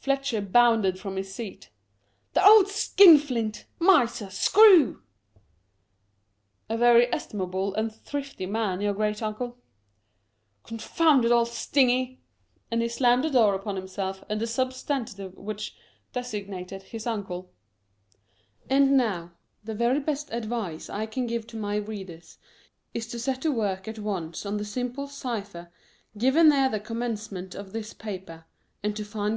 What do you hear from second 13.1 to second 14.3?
the door upon himself